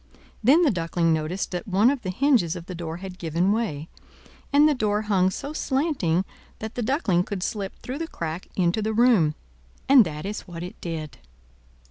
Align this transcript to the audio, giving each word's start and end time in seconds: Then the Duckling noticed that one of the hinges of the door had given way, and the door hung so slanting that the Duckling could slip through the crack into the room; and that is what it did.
Then 0.43 0.63
the 0.63 0.71
Duckling 0.71 1.13
noticed 1.13 1.51
that 1.51 1.67
one 1.67 1.91
of 1.91 2.01
the 2.01 2.09
hinges 2.09 2.55
of 2.55 2.65
the 2.65 2.73
door 2.73 2.97
had 2.97 3.19
given 3.19 3.51
way, 3.51 3.87
and 4.51 4.67
the 4.67 4.73
door 4.73 5.03
hung 5.03 5.29
so 5.29 5.53
slanting 5.53 6.25
that 6.57 6.73
the 6.73 6.81
Duckling 6.81 7.23
could 7.23 7.43
slip 7.43 7.75
through 7.75 7.99
the 7.99 8.07
crack 8.07 8.47
into 8.55 8.81
the 8.81 8.93
room; 8.93 9.35
and 9.87 10.03
that 10.03 10.25
is 10.25 10.47
what 10.47 10.63
it 10.63 10.81
did. 10.81 11.19